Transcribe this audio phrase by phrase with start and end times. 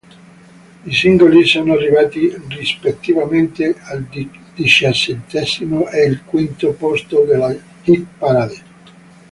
[0.83, 4.07] I singoli sono arrivati rispettivamente al
[4.55, 8.61] diciassettesimo e al quinto posto della hit parade.